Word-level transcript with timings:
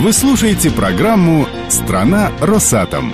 Вы 0.00 0.12
слушаете 0.12 0.70
программу 0.70 1.48
«Страна 1.68 2.30
Росатом». 2.40 3.12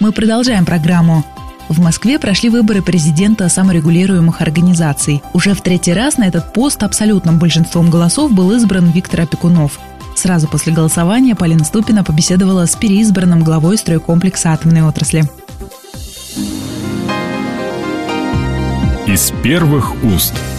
Мы 0.00 0.12
продолжаем 0.12 0.64
программу. 0.64 1.26
В 1.68 1.78
Москве 1.78 2.18
прошли 2.18 2.48
выборы 2.48 2.80
президента 2.80 3.50
саморегулируемых 3.50 4.40
организаций. 4.40 5.22
Уже 5.34 5.52
в 5.52 5.60
третий 5.60 5.92
раз 5.92 6.16
на 6.16 6.26
этот 6.26 6.54
пост 6.54 6.82
абсолютным 6.82 7.38
большинством 7.38 7.90
голосов 7.90 8.32
был 8.32 8.50
избран 8.52 8.92
Виктор 8.92 9.20
Опекунов. 9.20 9.78
Сразу 10.16 10.48
после 10.48 10.72
голосования 10.72 11.36
Полина 11.36 11.64
Ступина 11.64 12.02
побеседовала 12.02 12.64
с 12.64 12.74
переизбранным 12.76 13.44
главой 13.44 13.76
стройкомплекса 13.76 14.54
атомной 14.54 14.84
отрасли. 14.84 15.28
Из 19.06 19.32
первых 19.42 20.02
уст– 20.02 20.32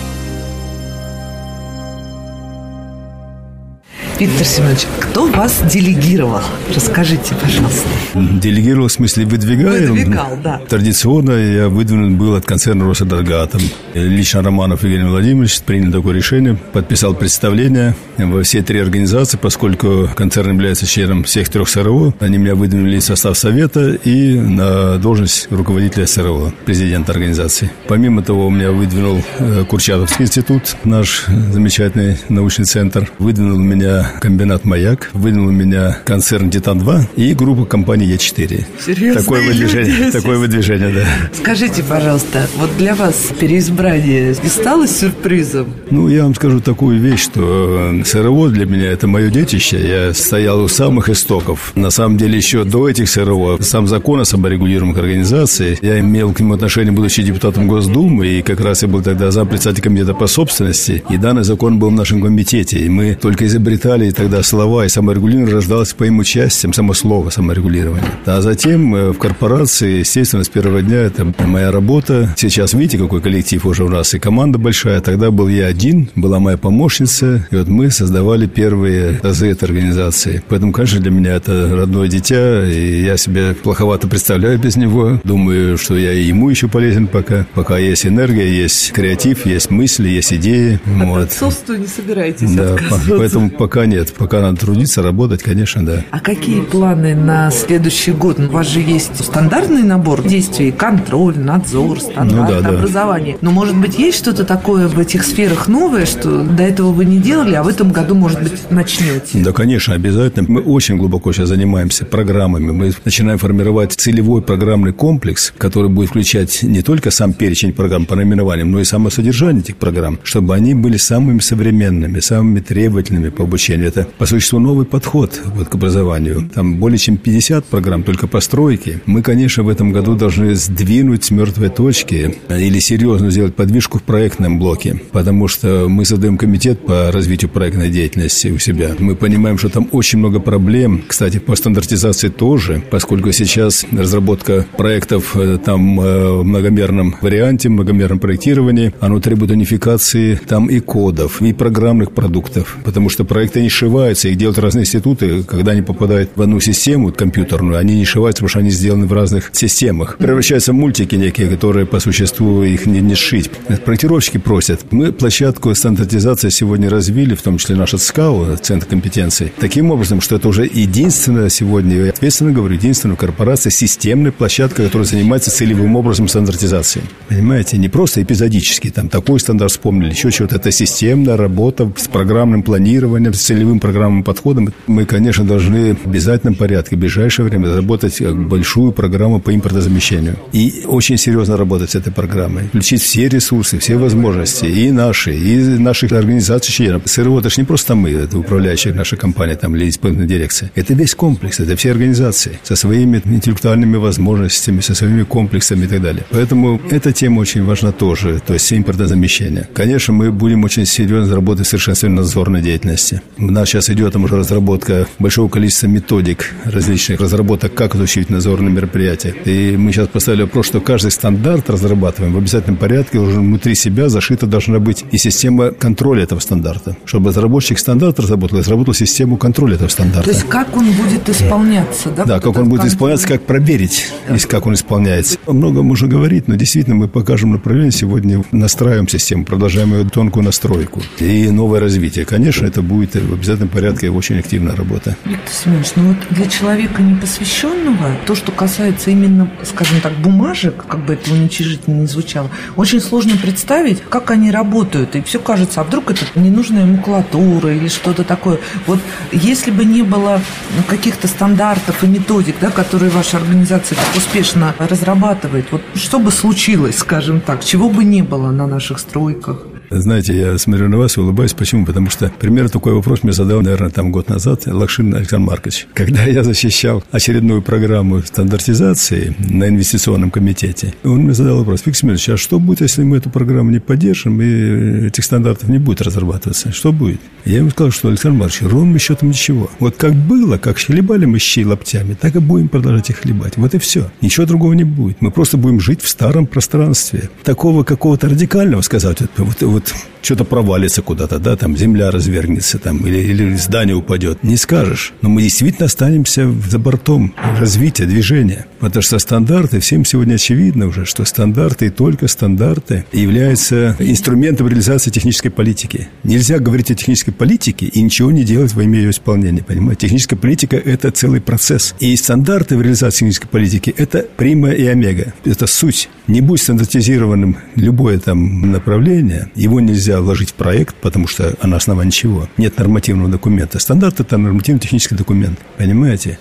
Виктор 4.20 4.46
Семенович, 4.46 4.86
кто 5.00 5.28
вас 5.28 5.64
делегировал? 5.72 6.42
Расскажите, 6.76 7.34
пожалуйста. 7.42 7.88
Делегировал, 8.14 8.90
в 8.90 8.92
смысле, 8.92 9.26
выдвигал? 9.26 9.72
Выдвигал, 9.72 10.38
да. 10.44 10.60
Традиционно 10.68 11.32
я 11.32 11.70
выдвинут 11.70 12.18
был 12.18 12.36
от 12.36 12.46
концерна 12.46 12.84
«Росэнергатом». 12.86 13.62
Лично 13.94 14.42
Романов 14.42 14.84
Евгений 14.84 15.08
Владимирович 15.08 15.62
принял 15.62 15.94
такое 15.94 16.16
решение, 16.16 16.58
подписал 16.74 17.14
представление 17.14 17.96
во 18.18 18.44
все 18.44 18.62
три 18.62 18.80
организации, 18.80 19.38
поскольку 19.38 20.10
концерн 20.14 20.52
является 20.52 20.86
членом 20.86 21.24
всех 21.24 21.48
трех 21.48 21.70
СРО. 21.70 22.14
Они 22.20 22.38
меня 22.38 22.56
выдвинули 22.56 23.00
в 23.00 23.04
состав 23.06 23.38
совета 23.38 23.94
и 23.94 24.34
на 24.34 24.98
должность 24.98 25.48
руководителя 25.50 26.06
СРО, 26.06 26.52
президента 26.66 27.14
организации. 27.14 27.72
Помимо 27.88 28.22
того, 28.22 28.50
меня 28.50 28.72
выдвинул 28.72 29.24
э, 29.40 29.64
Курчатовский 29.64 30.26
институт, 30.26 30.76
наш 30.84 31.26
замечательный 31.28 32.18
научный 32.28 32.66
центр. 32.66 33.10
Выдвинул 33.18 33.58
меня 33.58 34.09
комбинат 34.20 34.66
«Маяк», 34.66 35.10
выдвинул 35.14 35.52
меня 35.52 35.98
концерн 36.06 36.50
«Титан-2» 36.50 37.06
и 37.16 37.34
группа 37.34 37.66
компании 37.66 38.16
Е4. 38.16 38.66
Серьезно? 38.86 39.22
Такое 39.22 39.42
выдвижение, 39.42 40.12
такое 40.12 40.38
выдвижение, 40.38 40.94
да. 40.94 41.06
Скажите, 41.34 41.84
пожалуйста, 41.84 42.48
вот 42.58 42.70
для 42.78 42.96
вас 42.96 43.30
переизбрание 43.40 44.36
не 44.42 44.50
стало 44.50 44.88
сюрпризом? 44.88 45.74
Ну, 45.90 46.08
я 46.10 46.24
вам 46.24 46.36
скажу 46.36 46.60
такую 46.60 47.00
вещь, 47.00 47.24
что 47.24 47.92
э, 47.94 48.04
СРО 48.04 48.50
для 48.50 48.66
меня– 48.66 48.92
это 48.92 49.08
мое 49.08 49.30
детище. 49.30 49.80
Я 49.80 50.14
стоял 50.14 50.62
у 50.62 50.68
самых 50.68 51.10
истоков. 51.10 51.74
На 51.76 51.90
самом 51.90 52.18
деле, 52.18 52.38
еще 52.38 52.64
до 52.64 52.90
этих 52.90 53.10
СРО, 53.10 53.60
сам 53.62 53.88
закон 53.88 54.22
о 54.22 54.26
саморегулируемых 54.26 54.98
организациях, 54.98 55.80
я 55.82 56.00
имел 56.00 56.34
к 56.34 56.40
нему 56.40 56.54
отношение, 56.54 56.92
будучи 56.92 57.24
депутатом 57.24 57.68
Госдумы, 57.68 58.28
и 58.28 58.42
как 58.42 58.60
раз 58.62 58.82
я 58.82 58.88
был 58.88 59.02
тогда 59.02 59.32
зампредседатель 59.32 59.84
комитета 59.84 60.14
по 60.14 60.28
собственности, 60.28 61.04
и 61.10 61.18
данный 61.18 61.44
закон 61.44 61.80
был 61.80 61.90
в 61.90 61.94
нашем 61.94 62.22
комитете, 62.22 62.80
и 62.80 62.90
мы 62.90 63.16
только 63.16 63.46
изобретали 63.46 63.99
и 64.04 64.12
тогда 64.12 64.44
слова, 64.44 64.86
и 64.86 64.90
саморегулирование 64.90 65.56
рождалось 65.56 65.94
по 65.94 66.06
им 66.06 66.20
участием, 66.20 66.74
само 66.74 66.94
слово 66.94 67.30
саморегулирование. 67.30 68.12
А 68.26 68.42
затем 68.42 68.96
э, 68.96 69.12
в 69.12 69.18
корпорации, 69.18 70.00
естественно, 70.00 70.44
с 70.44 70.50
первого 70.50 70.82
дня 70.82 70.98
это 70.98 71.34
моя 71.46 71.72
работа. 71.72 72.34
Сейчас 72.38 72.74
видите, 72.74 72.98
какой 72.98 73.22
коллектив 73.22 73.66
уже 73.66 73.84
у 73.84 73.90
нас, 73.90 74.14
и 74.14 74.20
команда 74.20 74.58
большая. 74.58 75.02
Тогда 75.02 75.32
был 75.32 75.48
я 75.48 75.68
один, 75.68 76.10
была 76.16 76.40
моя 76.40 76.58
помощница, 76.58 77.48
и 77.52 77.56
вот 77.56 77.68
мы 77.68 77.92
создавали 77.92 78.48
первые 78.48 79.20
разы 79.22 79.48
этой 79.48 79.66
организации. 79.66 80.44
Поэтому, 80.48 80.72
конечно, 80.72 81.00
для 81.00 81.12
меня 81.12 81.34
это 81.34 81.70
родное 81.76 82.08
дитя, 82.08 82.66
и 82.66 83.04
я 83.04 83.18
себе 83.18 83.54
плоховато 83.54 84.08
представляю 84.08 84.60
без 84.60 84.76
него. 84.76 85.20
Думаю, 85.24 85.78
что 85.78 85.98
я 85.98 86.14
и 86.14 86.24
ему 86.24 86.50
еще 86.50 86.68
полезен 86.68 87.08
пока. 87.08 87.46
Пока 87.54 87.78
есть 87.78 88.06
энергия, 88.06 88.50
есть 88.50 88.92
креатив, 88.92 89.46
есть 89.46 89.72
мысли, 89.72 90.10
есть 90.10 90.34
идеи. 90.34 90.80
От 90.86 91.08
вот. 91.08 91.24
отцовства 91.24 91.74
не 91.74 91.88
собираетесь 91.88 92.52
Да, 92.52 92.78
поэтому 93.10 93.50
пока 93.50 93.86
нет. 93.90 94.14
Пока 94.14 94.42
надо 94.42 94.60
трудиться, 94.60 95.02
работать, 95.02 95.44
конечно, 95.44 95.86
да. 95.86 96.04
А 96.12 96.20
какие 96.20 96.62
планы 96.62 97.16
на 97.16 97.52
следующий 97.52 98.12
год? 98.12 98.40
У 98.40 98.48
вас 98.48 98.68
же 98.68 98.80
есть 98.80 99.24
стандартный 99.24 99.84
набор 99.84 100.24
действий, 100.24 100.72
контроль, 100.72 101.38
надзор, 101.38 102.00
стандарт, 102.00 102.56
ну, 102.56 102.62
да, 102.62 102.70
образование. 102.70 103.34
Да. 103.34 103.40
Но, 103.42 103.52
может 103.52 103.76
быть, 103.76 103.98
есть 104.00 104.18
что-то 104.18 104.46
такое 104.46 104.88
в 104.88 105.00
этих 105.00 105.24
сферах 105.24 105.68
новое, 105.68 106.06
что 106.06 106.44
до 106.44 106.64
этого 106.64 106.92
вы 106.92 107.06
не 107.06 107.18
делали, 107.18 107.56
а 107.56 107.64
в 107.64 107.68
этом 107.68 107.92
году, 107.92 108.16
может 108.16 108.42
быть, 108.42 108.54
начнете? 108.70 109.40
Да, 109.40 109.52
конечно, 109.52 109.94
обязательно. 109.94 110.46
Мы 110.48 110.62
очень 110.62 110.98
глубоко 110.98 111.34
сейчас 111.34 111.50
занимаемся 111.50 112.06
программами. 112.06 112.72
Мы 112.72 112.94
начинаем 113.04 113.40
формировать 113.40 113.94
целевой 113.94 114.42
программный 114.42 114.94
комплекс, 114.94 115.54
который 115.58 115.90
будет 115.90 116.10
включать 116.10 116.64
не 116.64 116.82
только 116.82 117.12
сам 117.12 117.34
перечень 117.34 117.74
программ 117.74 118.06
по 118.06 118.16
наименованиям, 118.16 118.72
но 118.72 118.80
и 118.80 118.84
само 118.84 119.10
содержание 119.10 119.62
этих 119.62 119.78
программ, 119.78 120.20
чтобы 120.24 120.54
они 120.56 120.74
были 120.74 120.98
самыми 120.98 121.40
современными, 121.40 122.20
самыми 122.20 122.60
требовательными 122.60 123.30
по 123.30 123.44
обучению. 123.44 123.79
Это 123.88 124.08
по 124.18 124.26
существу 124.26 124.60
новый 124.60 124.86
подход 124.86 125.40
вот 125.56 125.70
к 125.70 125.76
образованию. 125.76 126.50
Там 126.54 126.78
более 126.78 126.98
чем 126.98 127.18
50 127.18 127.66
программ 127.66 128.04
только 128.04 128.28
постройки. 128.28 129.02
Мы, 129.06 129.22
конечно, 129.22 129.64
в 129.64 129.70
этом 129.70 129.92
году 129.92 130.16
должны 130.16 130.56
сдвинуть 130.56 131.24
с 131.24 131.32
мертвой 131.32 131.70
точки 131.70 132.36
или 132.50 132.80
серьезно 132.80 133.32
сделать 133.32 133.56
подвижку 133.56 134.00
в 134.00 134.04
проектном 134.04 134.60
блоке, 134.60 135.02
потому 135.12 135.48
что 135.48 135.88
мы 135.88 136.06
создаем 136.06 136.38
комитет 136.38 136.86
по 136.86 137.12
развитию 137.12 137.50
проектной 137.50 137.90
деятельности 137.90 138.48
у 138.50 138.58
себя. 138.58 138.92
Мы 139.00 139.16
понимаем, 139.16 139.58
что 139.58 139.70
там 139.70 139.88
очень 139.92 140.20
много 140.20 140.40
проблем. 140.40 141.04
Кстати, 141.08 141.40
по 141.40 141.56
стандартизации 141.56 142.30
тоже, 142.30 142.82
поскольку 142.90 143.32
сейчас 143.32 143.86
разработка 143.92 144.66
проектов 144.78 145.36
э, 145.36 145.58
там 145.64 146.00
э, 146.00 146.32
в 146.32 146.44
многомерном 146.44 147.16
варианте, 147.22 147.70
многомерном 147.70 148.20
проектировании, 148.20 148.94
оно 149.00 149.20
требует 149.20 149.52
унификации 149.52 150.36
там 150.36 150.68
и 150.68 150.80
кодов, 150.80 151.42
и 151.42 151.54
программных 151.54 152.12
продуктов, 152.12 152.78
потому 152.84 153.10
что 153.10 153.26
проекты 153.26 153.62
не 153.70 153.72
шивают 153.72 154.00
шиваются, 154.10 154.30
их 154.30 154.38
делают 154.38 154.58
разные 154.58 154.84
институты, 154.84 155.44
когда 155.44 155.74
они 155.74 155.82
попадают 155.82 156.32
в 156.36 156.42
одну 156.42 156.60
систему 156.60 157.12
компьютерную, 157.12 157.78
они 157.78 157.96
не 157.96 158.06
шиваются, 158.06 158.40
потому 158.40 158.50
что 158.50 158.60
они 158.60 158.72
сделаны 158.72 159.06
в 159.06 159.14
разных 159.14 159.52
системах. 159.54 160.18
Превращаются 160.18 160.72
в 160.72 160.76
мультики 160.76 161.16
некие, 161.16 161.48
которые 161.48 161.86
по 161.86 162.00
существу 162.00 162.64
их 162.64 162.88
не, 162.88 163.00
не 163.00 163.16
сшить. 163.16 163.52
Проектировщики 163.86 164.38
просят. 164.38 164.92
Мы 164.92 165.12
площадку 165.12 165.74
стандартизации 165.76 166.50
сегодня 166.50 166.90
развили, 166.90 167.36
в 167.36 167.42
том 167.42 167.58
числе 167.58 167.76
наша 167.76 167.98
ЦКАУ, 167.98 168.58
Центр 168.58 168.88
компетенций, 168.88 169.52
таким 169.60 169.92
образом, 169.92 170.22
что 170.22 170.38
это 170.38 170.48
уже 170.48 170.64
единственная 170.66 171.50
сегодня, 171.50 172.06
я 172.06 172.10
ответственно 172.10 172.52
говорю, 172.52 172.76
единственная 172.76 173.16
корпорация, 173.16 173.70
системная 173.70 174.32
площадка, 174.32 174.84
которая 174.84 175.06
занимается 175.06 175.52
целевым 175.52 175.96
образом 175.96 176.28
стандартизации. 176.28 177.02
Понимаете, 177.28 177.78
не 177.78 177.90
просто 177.90 178.24
эпизодически, 178.24 178.90
там 178.90 179.10
такой 179.10 179.40
стандарт 179.40 179.72
вспомнили, 179.72 180.10
еще 180.12 180.32
чего-то. 180.32 180.56
Это 180.56 180.72
системная 180.72 181.38
работа 181.38 181.92
с 181.96 182.08
программным 182.08 182.64
планированием, 182.64 183.34
с 183.34 183.49
целевым 183.50 183.80
программным 183.80 184.24
подходом, 184.24 184.72
мы, 184.86 185.06
конечно, 185.06 185.44
должны 185.44 185.96
в 185.96 186.06
обязательном 186.06 186.54
порядке 186.54 186.96
в 186.96 187.00
ближайшее 187.00 187.48
время 187.48 187.70
разработать 187.70 188.22
большую 188.22 188.92
программу 188.92 189.40
по 189.40 189.56
импортозамещению. 189.56 190.36
И 190.54 190.84
очень 190.86 191.18
серьезно 191.18 191.58
работать 191.58 191.90
с 191.90 191.96
этой 191.96 192.14
программой. 192.14 192.66
Включить 192.66 193.02
все 193.02 193.28
ресурсы, 193.28 193.80
все 193.80 193.98
возможности, 193.98 194.66
и 194.66 194.92
наши, 194.92 195.34
и 195.34 195.80
наших 195.80 196.12
организаций 196.12 196.72
членов. 196.72 197.02
СРО, 197.06 197.40
это 197.40 197.50
же 197.50 197.62
не 197.62 197.66
просто 197.66 197.96
мы, 197.96 198.12
это 198.12 198.38
управляющая 198.38 198.94
наша 198.94 199.18
компания 199.18 199.56
там, 199.56 199.76
или 199.76 199.90
исполнительная 199.90 200.30
дирекция. 200.30 200.72
Это 200.76 200.94
весь 200.94 201.16
комплекс, 201.16 201.60
это 201.60 201.76
все 201.76 201.92
организации 201.92 202.60
со 202.62 202.76
своими 202.76 203.20
интеллектуальными 203.26 203.98
возможностями, 203.98 204.82
со 204.82 204.94
своими 204.94 205.24
комплексами 205.24 205.86
и 205.86 205.88
так 205.88 206.02
далее. 206.04 206.24
Поэтому 206.30 206.80
эта 206.92 207.12
тема 207.14 207.40
очень 207.40 207.64
важна 207.66 207.92
тоже, 207.92 208.40
то 208.46 208.54
есть 208.54 208.72
импортозамещение. 208.72 209.68
Конечно, 209.74 210.14
мы 210.14 210.32
будем 210.32 210.64
очень 210.64 210.86
серьезно 210.86 211.34
работать 211.34 211.66
в 211.66 211.70
совершенствовании 211.70 212.18
надзорной 212.18 212.62
деятельности. 212.62 213.22
Наша 213.42 213.80
сейчас 213.80 213.90
идет 213.92 214.12
там 214.12 214.26
уже 214.26 214.36
разработка 214.36 215.08
большого 215.18 215.48
количества 215.48 215.88
методик 215.88 216.54
различных, 216.66 217.22
разработок, 217.22 217.74
как 217.74 217.96
осуществить 217.96 218.30
надзорные 218.30 218.70
мероприятия. 218.70 219.34
И 219.46 219.78
мы 219.78 219.94
сейчас 219.94 220.10
поставили 220.10 220.42
вопрос, 220.42 220.66
что 220.66 220.82
каждый 220.82 221.12
стандарт 221.12 221.70
разрабатываем 221.70 222.34
в 222.34 222.38
обязательном 222.38 222.76
порядке, 222.76 223.18
уже 223.18 223.40
внутри 223.40 223.76
себя 223.76 224.10
зашита 224.10 224.46
должна 224.46 224.80
быть 224.80 225.06
и 225.12 225.18
система 225.18 225.72
контроля 225.72 226.24
этого 226.24 226.40
стандарта. 226.40 226.98
Чтобы 227.06 227.30
разработчик 227.30 227.80
стандарт 227.80 228.20
разработал, 228.20 228.60
разработал 228.60 228.94
систему 228.94 229.38
контроля 229.38 229.76
этого 229.76 229.88
стандарта. 229.88 230.30
То 230.30 230.36
есть 230.36 230.50
как 230.50 230.76
он 230.76 230.92
будет 230.92 231.30
исполняться, 231.30 232.10
да? 232.10 232.26
Да, 232.26 232.40
как 232.42 232.58
он 232.58 232.68
будет 232.68 232.86
исполняться, 232.86 233.26
как 233.26 233.44
проверить, 233.44 234.12
да. 234.28 234.36
как 234.50 234.66
он 234.66 234.74
исполняется. 234.74 235.38
Много 235.48 235.82
можно 235.82 236.10
говорить, 236.10 236.50
но 236.50 236.56
действительно 236.56 236.98
мы 236.98 237.08
покажем 237.08 237.54
направление. 237.54 237.94
Сегодня 237.94 238.44
настраиваем 238.52 239.08
систему, 239.08 239.46
продолжаем 239.46 239.94
ее 239.94 240.04
тонкую 240.10 240.44
настройку 240.44 241.02
и 241.20 241.50
новое 241.50 241.80
развитие. 241.80 242.26
Конечно, 242.26 242.66
это 242.66 242.82
будет 242.82 243.16
в 243.30 243.34
обязательном 243.34 243.70
порядке 243.70 244.10
очень 244.10 244.40
активная 244.40 244.76
работа. 244.76 245.16
Виктор 245.26 245.54
Семенович, 245.54 245.92
ну 245.96 246.08
вот 246.10 246.18
для 246.30 246.48
человека 246.48 247.02
непосвященного, 247.02 248.16
то, 248.26 248.36
что 248.36 248.52
касается 248.52 249.12
именно, 249.12 249.50
скажем 249.64 250.02
так, 250.02 250.14
бумажек, 250.14 250.86
как 250.88 251.06
бы 251.06 251.14
это 251.14 251.32
уничижительно 251.32 252.02
не 252.02 252.08
звучало, 252.08 252.50
очень 252.76 253.00
сложно 253.00 253.38
представить, 253.38 254.02
как 254.10 254.32
они 254.32 254.52
работают. 254.52 255.16
И 255.16 255.22
все 255.22 255.40
кажется, 255.40 255.82
а 255.82 255.84
вдруг 255.84 256.12
это 256.12 256.26
ненужная 256.36 256.86
макулатура 256.86 257.74
или 257.74 257.88
что-то 257.88 258.24
такое. 258.24 258.60
Вот 258.88 259.00
если 259.32 259.72
бы 259.72 259.86
не 259.86 260.04
было 260.04 260.42
каких-то 260.88 261.28
стандартов 261.28 262.04
и 262.04 262.08
методик, 262.08 262.56
да, 262.60 262.72
которые 262.72 263.12
ваша 263.12 263.38
организация 263.38 263.96
так 263.96 264.16
успешно 264.16 264.76
разрабатывает, 264.78 265.68
вот 265.72 265.82
что 265.96 266.20
бы 266.20 266.32
случилось, 266.32 266.98
скажем 266.98 267.42
так, 267.42 267.64
чего 267.64 267.90
бы 267.90 268.04
не 268.04 268.22
было 268.22 268.52
на 268.52 268.68
наших 268.68 269.00
стройках? 269.00 269.66
Знаете, 269.90 270.38
я 270.38 270.58
смотрю 270.58 270.90
на 270.90 270.98
вас 270.98 271.18
и 271.18 271.20
улыбаюсь. 271.20 271.54
Почему? 271.54 271.86
Потому 271.86 272.10
что 272.10 272.32
примерно 272.40 272.70
такой 272.70 272.94
вопрос 272.94 273.24
мне 273.24 273.34
задал, 273.34 273.62
наверное, 273.62 273.90
там 273.90 274.12
год 274.12 274.30
назад 274.30 274.68
Лакшин 274.68 275.14
Александр 275.16 275.48
Маркович. 275.48 275.88
Когда 275.94 276.24
я 276.24 276.44
защищал 276.44 277.04
очередную 277.12 277.62
программу 277.62 278.22
стандартизации 278.22 279.36
на 279.40 279.68
инвестиционном 279.68 280.32
комитете, 280.32 280.94
он 281.04 281.24
мне 281.24 281.34
задал 281.34 281.60
вопрос, 281.60 281.80
Виктор 281.86 281.96
Семенович, 281.96 282.30
а 282.30 282.38
что 282.38 282.60
будет, 282.60 282.82
если 282.82 283.04
мы 283.04 283.18
эту 283.18 283.30
программу 283.30 283.72
не 283.72 283.80
поддержим, 283.80 284.42
и 284.42 285.08
этих 285.08 285.24
стандартов 285.24 285.70
не 285.70 285.80
будет 285.80 286.02
разрабатываться? 286.02 286.72
Что 286.72 286.92
будет? 286.92 287.20
Я 287.46 287.58
ему 287.58 287.70
сказал, 287.70 287.92
что 287.92 288.10
Александр 288.10 288.40
Маркович, 288.40 288.72
ровным 288.72 289.00
счетом 289.00 289.30
ничего. 289.30 289.70
Вот 289.80 289.96
как 289.96 290.14
было, 290.14 290.58
как 290.58 290.78
хлебали 290.78 291.26
мы 291.26 291.40
щи 291.40 291.66
лоптями, 291.66 292.16
так 292.20 292.36
и 292.36 292.40
будем 292.40 292.68
продолжать 292.68 293.10
их 293.10 293.18
хлебать. 293.18 293.58
Вот 293.58 293.74
и 293.74 293.80
все. 293.80 294.12
Ничего 294.22 294.46
другого 294.46 294.74
не 294.74 294.84
будет. 294.84 295.22
Мы 295.22 295.32
просто 295.32 295.58
будем 295.58 295.80
жить 295.80 296.02
в 296.02 296.08
старом 296.08 296.46
пространстве. 296.46 297.30
Такого 297.44 297.84
какого-то 297.84 298.28
радикального 298.28 298.82
сказать, 298.82 299.20
вот, 299.38 299.62
вот 299.62 299.79
вот 299.80 299.94
что-то 300.22 300.44
провалится 300.44 301.02
куда-то, 301.02 301.40
да, 301.40 301.56
там 301.56 301.78
земля 301.78 302.12
развернется, 302.12 302.78
там, 302.78 302.98
или, 303.06 303.18
или 303.18 303.56
здание 303.56 303.96
упадет. 303.96 304.44
Не 304.44 304.58
скажешь. 304.58 305.14
Но 305.22 305.30
мы 305.30 305.42
действительно 305.42 305.86
останемся 305.86 306.52
за 306.52 306.78
бортом 306.78 307.34
развития, 307.58 308.06
движения. 308.06 308.66
Потому 308.80 309.02
что 309.02 309.18
стандарты, 309.20 309.80
всем 309.80 310.06
сегодня 310.06 310.36
очевидно 310.36 310.88
уже, 310.88 311.06
что 311.06 311.26
стандарты 311.26 311.88
и 311.88 311.90
только 311.90 312.28
стандарты 312.28 313.06
являются 313.12 313.96
инструментом 314.00 314.68
реализации 314.68 315.10
технической 315.10 315.52
политики. 315.52 316.10
Нельзя 316.24 316.60
говорить 316.60 316.92
о 316.92 316.96
технической 316.96 317.34
политике 317.34 317.86
и 317.86 318.02
ничего 318.02 318.32
не 318.32 318.44
делать 318.44 318.74
во 318.74 318.84
имя 318.84 319.00
ее 319.00 319.12
исполнения, 319.12 319.64
понимаете? 319.64 320.08
Техническая 320.08 320.38
политика– 320.38 320.76
это 320.78 321.12
целый 321.12 321.42
процесс. 321.42 321.96
И 322.00 322.16
стандарты 322.16 322.78
в 322.78 322.82
реализации 322.82 323.20
технической 323.20 323.50
политики– 323.50 323.94
это 323.98 324.26
прима 324.38 324.72
и 324.72 324.86
омега. 324.86 325.34
Это 325.46 325.68
суть. 325.68 326.10
Не 326.28 326.42
будь 326.42 326.62
стандартизированным 326.62 327.58
любое 327.76 328.20
там 328.20 328.72
направление, 328.72 329.50
его 329.70 329.80
нельзя 329.80 330.20
вложить 330.20 330.50
в 330.50 330.54
проект, 330.56 330.96
потому 330.96 331.28
что 331.28 331.56
на 331.64 331.78
основании 331.78 332.12
чего? 332.12 332.50
Нет 332.58 332.78
нормативного 332.78 333.30
документа. 333.30 333.80
Стандарт– 333.80 334.20
это 334.22 334.38
нормативно-технический 334.38 335.16
документ. 335.16 335.60
Понимаете? 335.78 336.40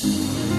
Понимаете? 0.00 0.49